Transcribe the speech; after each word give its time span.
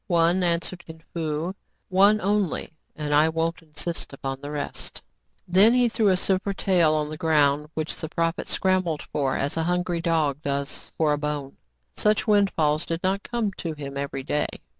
"One," 0.07 0.41
answered 0.41 0.83
Kin 0.83 1.03
Fo," 1.13 1.53
one 1.89 2.19
only, 2.21 2.73
and 2.95 3.13
I 3.13 3.29
won't 3.29 3.61
insist 3.61 4.13
upon 4.13 4.41
the 4.41 4.49
rest." 4.49 5.03
Then 5.47 5.75
he 5.75 5.87
threw 5.87 6.07
a 6.07 6.17
silver 6.17 6.55
tael 6.55 6.95
on 6.95 7.07
the 7.09 7.17
ground, 7.19 7.69
which 7.75 7.95
the 7.95 8.09
prophet 8.09 8.47
scrambled 8.47 9.03
for 9.03 9.37
as 9.37 9.57
a 9.57 9.63
hungry 9.69 10.01
dog 10.01 10.41
does 10.41 10.91
for 10.97 11.13
a 11.13 11.19
bone. 11.19 11.55
Such 11.95 12.25
windfalls 12.25 12.83
did 12.87 13.03
not 13.03 13.21
come 13.21 13.51
to 13.59 13.73
him 13.73 13.95
every 13.95 14.23
day. 14.23 14.47